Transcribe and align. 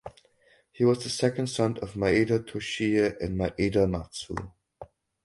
He 0.71 0.83
was 0.83 1.03
the 1.03 1.11
second 1.11 1.45
son 1.45 1.77
of 1.77 1.93
Maeda 1.93 2.39
Toshiie 2.39 3.15
and 3.21 3.39
Maeda 3.39 3.87
Matsu. 3.87 4.33